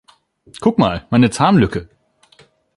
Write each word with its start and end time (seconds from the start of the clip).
Guck 0.61 0.79
mal, 0.79 1.05
meine 1.11 1.29
Zahnlücke! 1.29 1.87